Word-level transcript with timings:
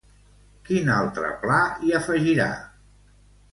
Quin 0.69 0.89
altre 0.93 1.29
pla 1.45 1.61
hi 1.85 1.95
afegirà? 2.01 2.51